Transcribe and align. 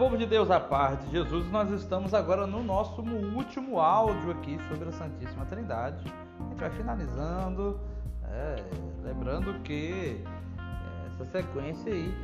povo 0.00 0.16
de 0.16 0.24
Deus, 0.24 0.50
a 0.50 0.58
paz 0.58 0.98
de 1.04 1.10
Jesus, 1.10 1.50
nós 1.50 1.70
estamos 1.72 2.14
agora 2.14 2.46
no 2.46 2.64
nosso 2.64 3.02
último 3.02 3.78
áudio 3.78 4.30
aqui 4.30 4.58
sobre 4.66 4.88
a 4.88 4.92
Santíssima 4.92 5.44
Trindade. 5.44 6.10
A 6.38 6.48
gente 6.48 6.58
vai 6.58 6.70
finalizando, 6.70 7.78
é, 8.24 8.56
lembrando 9.02 9.60
que 9.62 10.24
é, 10.56 11.06
essa 11.06 11.26
sequência 11.26 11.92
aí, 11.92 12.14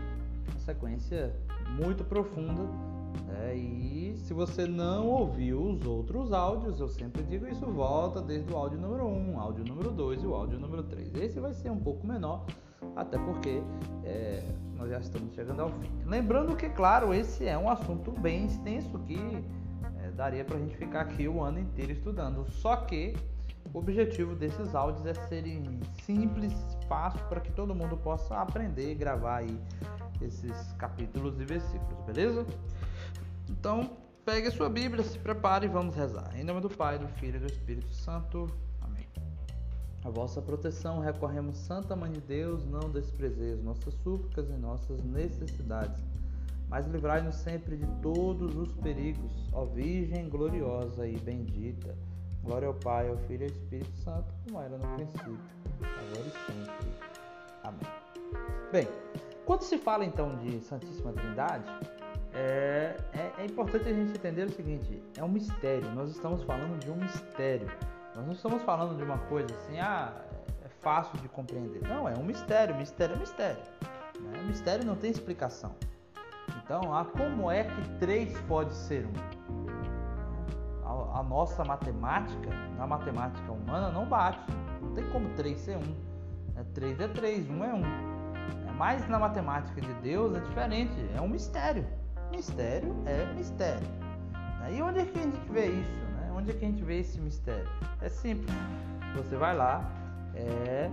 uma 0.49 0.61
sequência 0.61 1.37
muito 1.79 2.03
profunda, 2.03 2.63
é, 3.43 3.55
e 3.55 4.17
se 4.17 4.33
você 4.33 4.67
não 4.67 5.07
ouviu 5.09 5.63
os 5.63 5.85
outros 5.85 6.33
áudios, 6.33 6.81
eu 6.81 6.89
sempre 6.89 7.23
digo 7.25 7.47
isso, 7.47 7.67
volta 7.67 8.23
desde 8.23 8.51
o 8.55 8.57
áudio 8.57 8.81
número 8.81 9.07
1, 9.07 9.39
áudio 9.39 9.67
número 9.67 9.91
2 9.91 10.23
e 10.23 10.27
o 10.27 10.35
áudio 10.35 10.59
número 10.59 10.83
3. 10.83 11.15
Esse 11.17 11.39
vai 11.39 11.53
ser 11.53 11.71
um 11.71 11.79
pouco 11.79 12.07
menor, 12.07 12.47
até 12.97 13.19
porque 13.19 13.63
é, 14.05 14.43
nós 14.75 14.91
já 14.91 14.99
estamos 14.99 15.35
chegando 15.35 15.61
ao 15.61 15.71
fim. 15.71 15.91
Lembrando 16.07 16.57
que, 16.57 16.69
claro, 16.71 17.13
esse 17.13 17.47
é 17.47 17.57
um 17.57 17.69
assunto 17.69 18.11
bem 18.11 18.47
extenso 18.47 18.99
que 19.01 19.19
é, 20.03 20.11
daria 20.13 20.45
para 20.45 20.57
a 20.57 20.59
gente 20.59 20.77
ficar 20.77 21.03
aqui 21.03 21.29
o 21.29 21.43
ano 21.43 21.61
inteiro 21.61 21.93
estudando. 21.93 22.51
Só 22.51 22.77
que 22.77 23.15
o 23.73 23.79
objetivo 23.79 24.35
desses 24.35 24.75
áudios 24.75 25.05
é 25.05 25.15
serem 25.29 25.81
simples, 26.05 26.55
fácil, 26.89 27.21
para 27.29 27.41
que 27.41 27.53
todo 27.53 27.75
mundo 27.75 27.97
possa 27.99 28.37
aprender 28.37 28.93
e 28.93 28.95
gravar 28.95 29.39
aí 29.39 29.61
esses 30.23 30.73
capítulos 30.79 31.39
e 31.39 31.45
versículos, 31.45 32.05
beleza? 32.07 32.47
Então, 33.51 33.91
pegue 34.25 34.49
a 34.49 34.51
sua 34.51 34.69
Bíblia, 34.71 35.05
se 35.05 35.19
prepare 35.19 35.67
e 35.67 35.69
vamos 35.69 35.95
rezar. 35.95 36.31
Em 36.35 36.45
nome 36.45 36.61
do 36.61 36.71
Pai, 36.71 36.99
do 36.99 37.07
Filho 37.09 37.37
e 37.37 37.41
do 37.41 37.47
Espírito 37.47 37.93
Santo. 37.93 38.51
A 40.07 40.09
vossa 40.09 40.41
proteção 40.41 41.01
recorremos, 41.01 41.57
Santa 41.57 41.97
Mãe 41.97 42.13
de 42.13 42.21
Deus, 42.21 42.65
não 42.65 42.89
desprezeis 42.93 43.61
nossas 43.61 43.93
súplicas 44.05 44.49
e 44.49 44.53
nossas 44.53 45.03
necessidades, 45.03 46.01
mas 46.69 46.87
livrai-nos 46.87 47.35
sempre 47.35 47.77
de 47.77 47.87
todos 48.01 48.55
os 48.55 48.73
perigos, 48.77 49.33
ó 49.53 49.65
Virgem 49.65 50.29
gloriosa 50.29 51.09
e 51.09 51.19
bendita. 51.19 51.99
Glória 52.45 52.69
ao 52.69 52.75
Pai, 52.75 53.09
ao 53.09 53.17
Filho 53.17 53.43
e 53.43 53.45
ao 53.47 53.51
Espírito 53.51 53.97
Santo, 53.97 54.33
como 54.45 54.61
era 54.61 54.79
no 54.79 54.95
princípio, 54.95 55.39
agora 55.83 56.25
e 56.25 56.53
sempre. 56.53 56.93
Amém. 57.65 57.81
Bem, 58.71 58.89
quando 59.45 59.63
se 59.63 59.77
fala 59.77 60.05
então 60.05 60.37
de 60.37 60.61
Santíssima 60.61 61.13
Trindade, 61.15 61.65
é, 62.33 62.97
é, 63.13 63.43
é 63.43 63.45
importante 63.45 63.89
a 63.89 63.93
gente 63.93 64.17
entender 64.17 64.45
o 64.45 64.51
seguinte: 64.51 65.03
é 65.17 65.25
um 65.25 65.29
mistério, 65.29 65.91
nós 65.97 66.13
estamos 66.13 66.45
falando 66.45 66.79
de 66.79 66.93
um 66.93 66.97
mistério. 66.97 67.67
Nós 68.17 68.25
não 68.25 68.33
estamos 68.33 68.63
falando 68.63 68.97
de 68.97 69.03
uma 69.03 69.19
coisa 69.19 69.55
assim, 69.55 69.79
ah, 69.79 70.11
é 70.65 70.69
fácil 70.81 71.19
de 71.19 71.29
compreender. 71.29 71.87
Não, 71.87 72.09
é 72.09 72.15
um 72.15 72.25
mistério. 72.25 72.75
Mistério 72.75 73.15
é 73.15 73.19
mistério. 73.19 73.63
Né? 74.19 74.43
Mistério 74.47 74.87
não 74.87 74.97
tem 74.97 75.11
explicação. 75.11 75.75
Então, 76.65 76.95
ah, 76.95 77.05
como 77.05 77.51
é 77.51 77.65
que 77.65 77.89
3 77.99 78.41
pode 78.49 78.73
ser 78.73 79.07
1? 79.07 79.13
A, 80.83 81.21
a, 81.21 81.23
nossa 81.23 81.63
matemática, 81.63 82.49
na 82.79 82.87
matemática 82.87 83.53
humana, 83.53 83.91
não 83.91 84.07
bate. 84.07 84.51
Não 84.81 84.95
tem 84.95 85.07
como 85.11 85.29
3 85.35 85.61
ser 85.61 85.77
1. 85.77 85.81
É, 86.57 86.65
3 86.73 87.01
é 87.01 87.09
3, 87.09 87.51
1 87.51 87.65
é 87.65 87.75
1. 87.75 87.85
É, 87.85 88.73
mas 88.79 89.07
na 89.11 89.19
matemática 89.19 89.79
de 89.79 89.93
Deus 90.01 90.35
é 90.35 90.41
diferente. 90.41 90.95
É 91.15 91.21
um 91.21 91.29
mistério. 91.29 91.87
Mistério 92.31 92.97
é 93.05 93.27
mistério. 93.35 93.87
E 94.71 94.81
onde 94.81 95.01
é 95.01 95.05
que 95.05 95.19
a 95.19 95.23
gente 95.23 95.39
vê 95.53 95.67
isso? 95.67 96.06
Onde 96.37 96.51
é 96.51 96.55
que 96.55 96.65
a 96.65 96.69
gente 96.69 96.85
vê 96.85 97.01
esse 97.01 97.19
mistério? 97.19 97.69
É 98.03 98.09
simples. 98.09 98.55
Você 99.17 99.37
vai 99.37 99.57
lá, 99.57 99.91
é, 100.35 100.91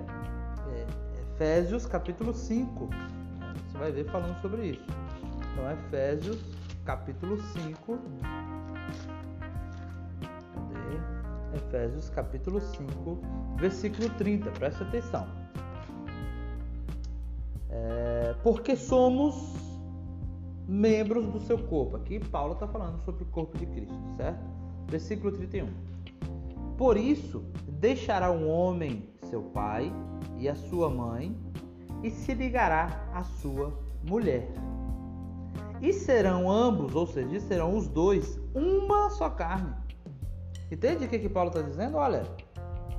é 0.69 0.87
Efésios 1.33 1.85
capítulo 1.85 2.33
5. 2.33 2.89
Você 3.67 3.77
vai 3.77 3.91
ver 3.91 4.05
falando 4.05 4.39
sobre 4.41 4.67
isso. 4.67 4.85
Então, 5.51 5.69
Efésios 5.71 6.41
capítulo 6.85 7.37
5. 7.37 7.99
Cadê? 10.71 11.57
Efésios 11.57 12.09
capítulo 12.09 12.61
5, 12.61 13.21
versículo 13.57 14.09
30. 14.11 14.49
Presta 14.51 14.85
atenção. 14.85 15.27
É, 17.69 18.35
porque 18.41 18.77
somos 18.77 19.53
membros 20.65 21.25
do 21.25 21.41
seu 21.41 21.57
corpo. 21.57 21.97
Aqui 21.97 22.19
Paulo 22.19 22.53
está 22.53 22.65
falando 22.65 22.97
sobre 22.99 23.23
o 23.23 23.25
corpo 23.25 23.57
de 23.57 23.65
Cristo, 23.65 23.99
certo? 24.15 24.62
Versículo 24.87 25.31
31. 25.31 25.67
Por 26.77 26.97
isso, 26.97 27.43
deixará 27.67 28.31
um 28.31 28.49
homem 28.49 29.13
seu 29.33 29.41
pai 29.41 29.91
e 30.37 30.47
a 30.47 30.53
sua 30.53 30.89
mãe, 30.89 31.35
e 32.03 32.11
se 32.11 32.33
ligará 32.33 33.09
à 33.13 33.23
sua 33.23 33.73
mulher. 34.03 34.47
E 35.81 35.91
serão 35.91 36.51
ambos, 36.51 36.93
ou 36.95 37.07
seja, 37.07 37.39
serão 37.39 37.75
os 37.75 37.87
dois, 37.87 38.39
uma 38.53 39.09
só 39.09 39.29
carne. 39.29 39.73
Entende 40.71 41.05
o 41.05 41.07
que, 41.09 41.17
que 41.17 41.29
Paulo 41.29 41.49
está 41.49 41.61
dizendo? 41.61 41.97
Olha, 41.97 42.23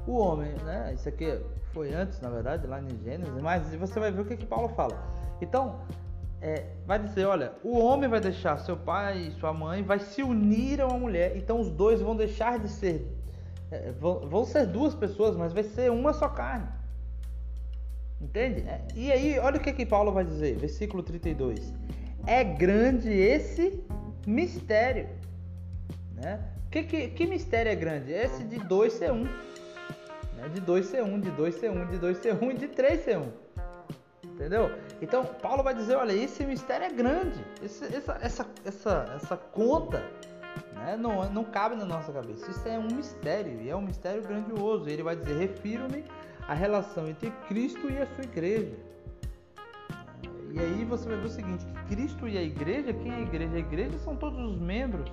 o 0.06 0.16
homem, 0.16 0.52
né? 0.64 0.92
Isso 0.94 1.08
aqui 1.08 1.40
foi 1.72 1.94
antes, 1.94 2.20
na 2.20 2.30
verdade, 2.30 2.66
lá 2.66 2.80
em 2.80 2.88
Gênesis, 3.02 3.34
mas 3.40 3.62
você 3.74 4.00
vai 4.00 4.10
ver 4.10 4.22
o 4.22 4.24
que, 4.24 4.36
que 4.36 4.46
Paulo 4.46 4.68
fala. 4.70 4.96
Então, 5.40 5.80
é, 6.44 6.62
vai 6.86 6.98
dizer, 6.98 7.24
olha, 7.24 7.52
o 7.64 7.78
homem 7.78 8.06
vai 8.06 8.20
deixar 8.20 8.58
seu 8.58 8.76
pai 8.76 9.28
e 9.28 9.30
sua 9.40 9.50
mãe, 9.50 9.82
vai 9.82 9.98
se 9.98 10.22
unir 10.22 10.78
a 10.78 10.86
uma 10.86 10.98
mulher, 10.98 11.34
então 11.38 11.58
os 11.58 11.70
dois 11.70 12.02
vão 12.02 12.14
deixar 12.14 12.58
de 12.58 12.68
ser, 12.68 13.10
é, 13.70 13.92
vão, 13.92 14.28
vão, 14.28 14.44
ser 14.44 14.66
duas 14.66 14.94
pessoas, 14.94 15.34
mas 15.38 15.54
vai 15.54 15.62
ser 15.62 15.90
uma 15.90 16.12
só 16.12 16.28
carne. 16.28 16.68
Entende? 18.20 18.60
É, 18.68 18.82
e 18.94 19.10
aí, 19.10 19.38
olha 19.38 19.56
o 19.56 19.60
que, 19.60 19.72
que 19.72 19.86
Paulo 19.86 20.12
vai 20.12 20.22
dizer, 20.22 20.58
versículo 20.58 21.02
32. 21.02 21.72
É 22.26 22.44
grande 22.44 23.08
esse 23.10 23.82
mistério. 24.26 25.08
Né? 26.14 26.40
Que, 26.70 26.82
que, 26.82 27.08
que 27.08 27.26
mistério 27.26 27.72
é 27.72 27.74
grande? 27.74 28.12
Esse 28.12 28.44
de 28.44 28.58
dois 28.58 28.92
ser 28.92 29.12
um. 29.12 29.24
Né? 29.24 30.48
De 30.52 30.60
dois 30.60 30.86
ser 30.86 31.02
um, 31.02 31.18
de 31.18 31.30
dois 31.30 31.54
ser 31.54 31.70
um, 31.70 31.86
de 31.86 31.96
dois 31.96 32.18
ser 32.18 32.34
um 32.34 32.50
e 32.50 32.54
de 32.54 32.68
três 32.68 33.02
ser 33.02 33.16
um. 33.16 33.43
Entendeu? 34.34 34.70
Então, 35.00 35.24
Paulo 35.24 35.62
vai 35.62 35.74
dizer: 35.74 35.94
olha, 35.94 36.12
esse 36.12 36.44
mistério 36.44 36.86
é 36.86 36.90
grande, 36.90 37.44
esse, 37.62 37.84
essa, 37.84 38.18
essa, 38.20 38.46
essa, 38.64 39.12
essa 39.14 39.36
conta 39.36 40.04
né, 40.74 40.96
não, 40.96 41.30
não 41.30 41.44
cabe 41.44 41.76
na 41.76 41.84
nossa 41.84 42.12
cabeça. 42.12 42.50
Isso 42.50 42.68
é 42.68 42.76
um 42.76 42.88
mistério, 42.88 43.62
e 43.62 43.70
é 43.70 43.76
um 43.76 43.80
mistério 43.80 44.22
grandioso. 44.22 44.88
Ele 44.88 45.04
vai 45.04 45.14
dizer: 45.14 45.38
refiro-me 45.38 46.04
à 46.48 46.54
relação 46.54 47.08
entre 47.08 47.30
Cristo 47.48 47.88
e 47.88 47.98
a 47.98 48.06
sua 48.06 48.24
igreja. 48.24 48.76
E 50.52 50.58
aí 50.58 50.84
você 50.84 51.08
vai 51.08 51.18
ver 51.18 51.26
o 51.26 51.30
seguinte: 51.30 51.64
que 51.64 51.94
Cristo 51.94 52.26
e 52.26 52.36
a 52.36 52.42
igreja, 52.42 52.92
quem 52.92 53.12
é 53.12 53.16
a 53.16 53.20
igreja? 53.20 53.54
A 53.54 53.58
igreja 53.58 53.98
são 53.98 54.16
todos 54.16 54.40
os 54.40 54.58
membros. 54.58 55.12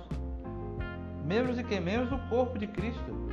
Membros 1.24 1.56
de 1.56 1.62
quem? 1.62 1.80
Membros 1.80 2.10
do 2.10 2.18
corpo 2.28 2.58
de 2.58 2.66
Cristo. 2.66 3.28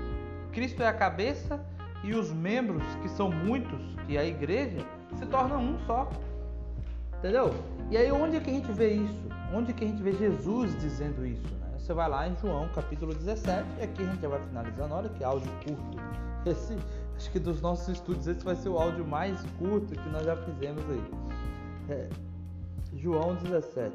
Cristo 0.52 0.84
é 0.84 0.88
a 0.88 0.94
cabeça 0.94 1.60
e 2.04 2.14
os 2.14 2.32
membros, 2.32 2.84
que 3.02 3.10
são 3.10 3.32
muitos, 3.32 3.82
que 4.06 4.16
é 4.16 4.22
a 4.22 4.26
igreja, 4.26 4.86
se 5.20 5.26
torna 5.26 5.58
um 5.58 5.78
só. 5.86 6.10
Entendeu? 7.18 7.54
E 7.92 7.98
aí 7.98 8.12
onde 8.12 8.38
é 8.38 8.40
que 8.40 8.50
a 8.50 8.54
gente 8.54 8.72
vê 8.72 8.94
isso? 8.94 9.30
Onde 9.54 9.72
é 9.72 9.74
que 9.74 9.84
a 9.84 9.88
gente 9.88 10.02
vê 10.02 10.14
Jesus 10.14 10.76
dizendo 10.80 11.26
isso? 11.26 11.44
Né? 11.56 11.78
Você 11.78 11.94
vai 11.94 12.10
lá 12.10 12.28
em 12.28 12.36
João 12.38 12.70
capítulo 12.70 13.14
17, 13.14 13.68
e 13.80 13.84
aqui 13.84 14.04
a 14.04 14.06
gente 14.06 14.22
já 14.22 14.30
vai 14.30 14.42
finalizando. 14.48 14.96
Olha 14.96 15.10
que 15.10 15.24
áudio 15.24 15.52
curto. 15.64 15.98
Esse, 16.50 16.78
acho 17.18 17.30
que 17.32 17.40
dos 17.40 17.62
nossos 17.62 17.90
estudos, 17.90 18.26
esse 18.26 18.46
vai 18.46 18.56
ser 18.56 18.70
o 18.70 18.78
áudio 18.78 19.06
mais 19.06 19.38
curto 19.58 19.94
que 19.94 20.10
nós 20.10 20.24
já 20.24 20.38
fizemos 20.38 20.82
aí. 20.90 21.04
É, 21.90 22.10
João 22.96 23.36
17, 23.36 23.94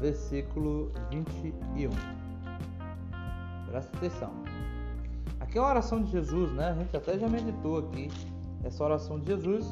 versículo 0.00 0.90
21. 1.10 1.90
Presta 3.70 3.94
atenção. 3.98 4.47
Aqui 5.48 5.56
é 5.56 5.62
a 5.62 5.66
oração 5.66 6.02
de 6.02 6.10
Jesus, 6.10 6.52
né? 6.52 6.68
A 6.68 6.74
gente 6.74 6.94
até 6.94 7.18
já 7.18 7.26
meditou 7.26 7.78
aqui 7.78 8.10
essa 8.62 8.84
oração 8.84 9.18
de 9.18 9.28
Jesus. 9.28 9.64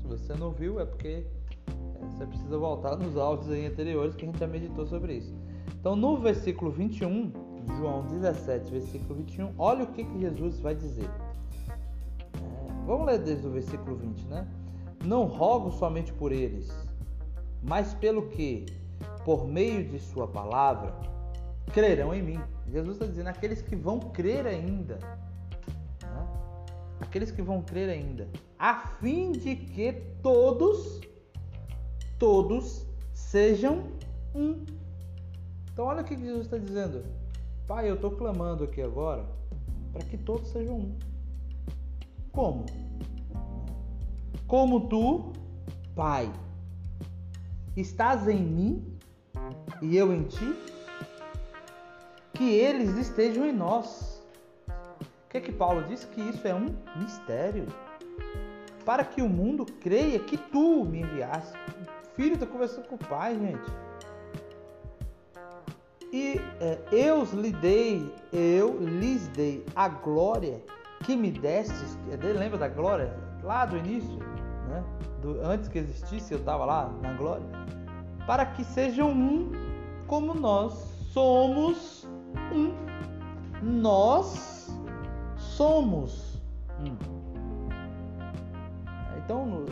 Se 0.00 0.04
você 0.08 0.34
não 0.34 0.50
viu, 0.50 0.80
é 0.80 0.84
porque 0.84 1.24
é, 1.68 2.04
você 2.06 2.26
precisa 2.26 2.58
voltar 2.58 2.96
nos 2.96 3.16
áudios 3.16 3.48
anteriores 3.48 4.16
que 4.16 4.24
a 4.24 4.26
gente 4.26 4.40
já 4.40 4.48
meditou 4.48 4.84
sobre 4.84 5.18
isso. 5.18 5.32
Então, 5.78 5.94
no 5.94 6.16
versículo 6.16 6.72
21, 6.72 7.32
João 7.78 8.04
17, 8.06 8.68
versículo 8.72 9.14
21, 9.14 9.52
olha 9.58 9.84
o 9.84 9.86
que, 9.92 10.02
que 10.02 10.18
Jesus 10.18 10.58
vai 10.58 10.74
dizer. 10.74 11.08
É, 11.78 12.84
vamos 12.84 13.06
ler 13.06 13.20
desde 13.20 13.46
o 13.46 13.50
versículo 13.52 13.94
20, 13.94 14.26
né? 14.26 14.44
Não 15.04 15.26
rogo 15.26 15.70
somente 15.70 16.12
por 16.12 16.32
eles, 16.32 16.68
mas 17.62 17.94
pelo 17.94 18.22
que, 18.22 18.66
por 19.24 19.46
meio 19.46 19.84
de 19.84 20.00
Sua 20.00 20.26
palavra, 20.26 20.92
crerão 21.72 22.14
em 22.14 22.22
mim. 22.22 22.40
Jesus 22.68 22.96
está 22.96 23.06
dizendo: 23.06 23.28
aqueles 23.28 23.62
que 23.62 23.76
vão 23.76 23.98
crer 23.98 24.46
ainda, 24.46 24.98
né? 26.02 26.26
aqueles 27.00 27.30
que 27.30 27.42
vão 27.42 27.62
crer 27.62 27.88
ainda, 27.88 28.28
a 28.58 28.74
fim 29.00 29.32
de 29.32 29.56
que 29.56 29.92
todos, 30.22 31.00
todos 32.18 32.86
sejam 33.12 33.84
um. 34.34 34.64
Então, 35.72 35.86
olha 35.86 36.02
o 36.02 36.04
que 36.04 36.16
Jesus 36.16 36.46
está 36.46 36.58
dizendo: 36.58 37.04
Pai, 37.66 37.88
eu 37.88 37.94
estou 37.94 38.10
clamando 38.12 38.64
aqui 38.64 38.82
agora 38.82 39.24
para 39.92 40.04
que 40.04 40.16
todos 40.16 40.48
sejam 40.48 40.76
um. 40.76 40.98
Como? 42.30 42.66
Como 44.46 44.88
tu, 44.88 45.32
Pai, 45.94 46.32
estás 47.76 48.28
em 48.28 48.40
mim 48.40 48.98
e 49.80 49.96
eu 49.96 50.12
em 50.12 50.24
ti? 50.24 50.54
Que 52.42 52.56
eles 52.56 52.96
estejam 52.96 53.46
em 53.46 53.52
nós. 53.52 54.20
O 54.66 55.28
que 55.30 55.38
é 55.38 55.40
que 55.40 55.52
Paulo 55.52 55.84
diz? 55.84 56.02
Que 56.02 56.20
isso 56.22 56.44
é 56.48 56.52
um 56.52 56.74
mistério. 56.96 57.68
Para 58.84 59.04
que 59.04 59.22
o 59.22 59.28
mundo 59.28 59.64
creia 59.80 60.18
que 60.18 60.36
tu 60.36 60.84
me 60.84 61.02
enviaste. 61.02 61.56
O 62.04 62.16
filho 62.16 62.34
está 62.34 62.44
conversando 62.44 62.88
com 62.88 62.96
o 62.96 62.98
pai, 62.98 63.38
gente. 63.38 63.72
E 66.12 66.40
é, 66.60 66.80
eu 66.90 67.22
lhe 67.32 67.52
dei, 67.52 68.12
eu 68.32 68.76
lhes 68.76 69.28
dei 69.28 69.64
a 69.76 69.88
glória 69.88 70.60
que 71.04 71.14
me 71.14 71.30
destes. 71.30 71.96
Lembra 72.20 72.58
da 72.58 72.68
glória? 72.68 73.16
Lá 73.44 73.64
do 73.64 73.76
início, 73.76 74.18
né? 74.68 74.84
Do, 75.20 75.40
antes 75.42 75.68
que 75.68 75.78
existisse, 75.78 76.34
eu 76.34 76.40
estava 76.40 76.64
lá 76.64 76.92
na 77.02 77.12
glória. 77.12 77.46
Para 78.26 78.44
que 78.46 78.64
sejam 78.64 79.12
um 79.12 79.52
como 80.08 80.34
nós 80.34 80.72
somos 81.12 82.02
um. 82.52 82.72
Nós 83.62 84.70
somos 85.36 86.42
um. 86.80 86.96
Então, 89.18 89.64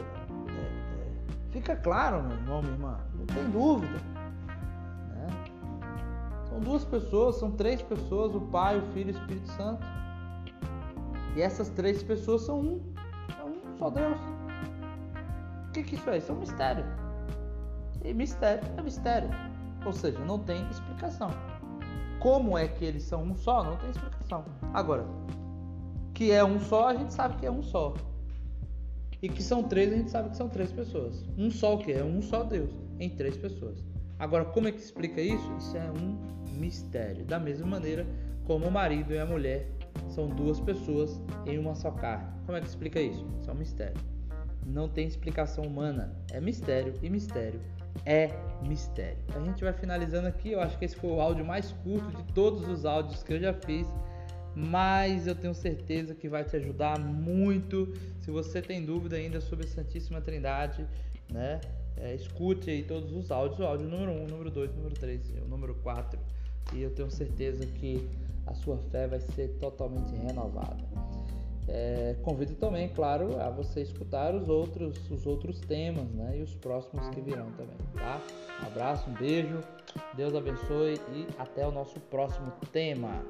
é, 0.48 0.52
é, 0.52 1.50
fica 1.50 1.76
claro, 1.76 2.22
meu 2.22 2.36
irmão, 2.36 2.62
minha 2.62 2.74
irmã, 2.74 2.98
não 3.14 3.26
tem 3.26 3.50
dúvida 3.50 4.00
são 6.50 6.58
duas 6.58 6.84
pessoas, 6.84 7.36
são 7.36 7.52
três 7.52 7.80
pessoas, 7.80 8.34
o 8.34 8.40
Pai, 8.40 8.78
o 8.78 8.82
Filho 8.92 9.10
e 9.10 9.12
o 9.12 9.16
Espírito 9.16 9.48
Santo. 9.52 9.86
E 11.36 11.40
essas 11.40 11.68
três 11.70 12.02
pessoas 12.02 12.42
são 12.42 12.60
um, 12.60 12.80
é 13.38 13.44
um 13.44 13.78
só 13.78 13.88
Deus. 13.88 14.18
O 15.68 15.72
que, 15.72 15.84
que 15.84 15.94
isso 15.94 16.10
é? 16.10 16.18
Isso 16.18 16.32
é 16.32 16.34
um 16.34 16.38
mistério. 16.38 16.84
E 18.04 18.12
mistério 18.12 18.68
é 18.76 18.82
mistério. 18.82 19.30
Ou 19.86 19.92
seja, 19.92 20.18
não 20.24 20.40
tem 20.40 20.68
explicação. 20.68 21.30
Como 22.20 22.56
é 22.56 22.68
que 22.68 22.84
eles 22.84 23.02
são 23.02 23.22
um 23.22 23.34
só? 23.34 23.64
Não 23.64 23.76
tem 23.78 23.90
explicação. 23.90 24.44
Agora, 24.74 25.06
que 26.14 26.30
é 26.30 26.44
um 26.44 26.60
só, 26.60 26.88
a 26.88 26.94
gente 26.94 27.14
sabe 27.14 27.38
que 27.38 27.46
é 27.46 27.50
um 27.50 27.62
só. 27.62 27.94
E 29.22 29.28
que 29.28 29.42
são 29.42 29.62
três, 29.62 29.90
a 29.90 29.96
gente 29.96 30.10
sabe 30.10 30.28
que 30.28 30.36
são 30.36 30.48
três 30.48 30.70
pessoas. 30.70 31.24
Um 31.38 31.50
só 31.50 31.74
o 31.74 31.78
que 31.78 31.90
é 31.92 32.04
um 32.04 32.20
só 32.20 32.44
Deus 32.44 32.70
em 32.98 33.08
três 33.08 33.38
pessoas. 33.38 33.82
Agora, 34.18 34.44
como 34.44 34.68
é 34.68 34.72
que 34.72 34.80
explica 34.80 35.18
isso? 35.18 35.50
Isso 35.56 35.74
é 35.78 35.90
um 35.90 36.18
mistério. 36.58 37.24
Da 37.24 37.38
mesma 37.38 37.66
maneira 37.66 38.06
como 38.44 38.66
o 38.66 38.70
marido 38.70 39.14
e 39.14 39.18
a 39.18 39.24
mulher 39.24 39.66
são 40.10 40.28
duas 40.28 40.60
pessoas 40.60 41.18
em 41.46 41.58
uma 41.58 41.74
só 41.74 41.90
carne. 41.90 42.28
Como 42.44 42.56
é 42.58 42.60
que 42.60 42.66
explica 42.66 43.00
isso? 43.00 43.26
Isso 43.40 43.48
é 43.48 43.52
um 43.52 43.56
mistério. 43.56 44.00
Não 44.66 44.88
tem 44.88 45.06
explicação 45.06 45.64
humana. 45.64 46.12
É 46.30 46.40
mistério 46.40 46.94
e 47.02 47.10
mistério 47.10 47.60
é 48.04 48.30
mistério. 48.66 49.18
A 49.34 49.40
gente 49.40 49.62
vai 49.62 49.72
finalizando 49.72 50.28
aqui. 50.28 50.52
Eu 50.52 50.60
acho 50.60 50.78
que 50.78 50.84
esse 50.84 50.96
foi 50.96 51.10
o 51.10 51.20
áudio 51.20 51.44
mais 51.44 51.72
curto 51.72 52.16
de 52.16 52.32
todos 52.32 52.68
os 52.68 52.84
áudios 52.84 53.22
que 53.22 53.32
eu 53.32 53.40
já 53.40 53.52
fiz. 53.52 53.86
Mas 54.54 55.26
eu 55.26 55.34
tenho 55.34 55.54
certeza 55.54 56.14
que 56.14 56.28
vai 56.28 56.44
te 56.44 56.56
ajudar 56.56 56.98
muito. 56.98 57.92
Se 58.20 58.30
você 58.30 58.60
tem 58.60 58.84
dúvida 58.84 59.16
ainda 59.16 59.40
sobre 59.40 59.66
a 59.66 59.68
Santíssima 59.68 60.20
Trindade, 60.20 60.86
né? 61.32 61.60
É, 61.96 62.14
escute 62.14 62.70
aí 62.70 62.82
todos 62.82 63.12
os 63.12 63.30
áudios, 63.30 63.60
o 63.60 63.64
áudio 63.64 63.86
número 63.86 64.12
1, 64.12 64.26
número 64.26 64.50
2, 64.50 64.74
número 64.74 64.94
3, 64.94 65.34
o 65.44 65.48
número 65.48 65.74
4 65.76 66.18
e 66.72 66.82
eu 66.82 66.90
tenho 66.90 67.10
certeza 67.10 67.66
que 67.66 68.08
a 68.46 68.54
sua 68.54 68.78
fé 68.90 69.06
vai 69.06 69.20
ser 69.20 69.48
totalmente 69.60 70.14
renovada. 70.14 70.82
É, 71.72 72.16
convido 72.22 72.54
também, 72.56 72.88
claro, 72.88 73.40
a 73.40 73.48
você 73.48 73.80
escutar 73.80 74.34
os 74.34 74.48
outros, 74.48 75.08
os 75.08 75.24
outros 75.24 75.60
temas 75.60 76.10
né, 76.10 76.38
e 76.38 76.42
os 76.42 76.52
próximos 76.56 77.08
que 77.10 77.20
virão 77.20 77.46
também. 77.52 77.76
Tá? 77.94 78.20
Um 78.62 78.66
abraço, 78.66 79.08
um 79.08 79.14
beijo, 79.14 79.60
Deus 80.14 80.34
abençoe 80.34 81.00
e 81.12 81.28
até 81.38 81.64
o 81.64 81.70
nosso 81.70 82.00
próximo 82.00 82.52
tema. 82.72 83.24